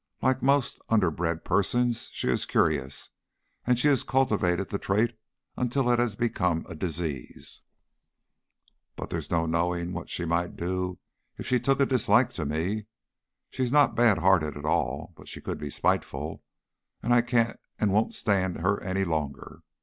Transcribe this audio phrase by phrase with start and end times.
[0.19, 3.11] Like most underbred persons, she is curious,
[3.67, 5.15] and she has cultivated the trait
[5.55, 7.61] until it has become a disease."
[8.95, 10.97] "But there's no knowing what she might do
[11.37, 12.87] if she took a dislike to me.
[13.51, 16.41] She's not bad hearted at all, but she could be spiteful,
[17.03, 19.61] and I can't and won't stand her any longer.